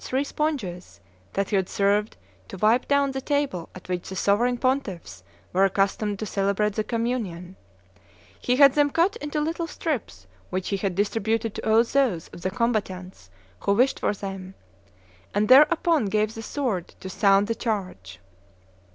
three 0.03 0.23
sponges 0.23 0.99
that 1.33 1.51
had 1.51 1.69
served 1.69 2.17
to 2.47 2.57
wipe 2.57 2.87
down 2.87 3.11
the 3.11 3.21
table 3.21 3.69
at 3.75 3.87
which 3.87 4.09
the 4.09 4.15
sovereign 4.15 4.57
pontiffs 4.57 5.21
were 5.53 5.63
accustomed 5.63 6.17
to 6.17 6.25
celebrate 6.25 6.73
the 6.73 6.83
communion; 6.83 7.55
he 8.39 8.55
had 8.55 8.73
them 8.73 8.89
cut 8.89 9.15
into 9.17 9.39
little 9.39 9.67
strips 9.67 10.25
which 10.49 10.69
he 10.69 10.77
had 10.77 10.95
distributed 10.95 11.53
to 11.53 11.63
all 11.69 11.83
those 11.83 12.29
of 12.29 12.41
the 12.41 12.49
combatants 12.49 13.29
who 13.59 13.73
wished 13.75 13.99
for 13.99 14.13
them, 14.15 14.55
and 15.35 15.49
thereupon 15.49 16.05
gave 16.05 16.33
the 16.33 16.41
sword 16.41 16.87
to 16.99 17.07
sound 17.07 17.45
the 17.45 17.53
charge. 17.53 18.19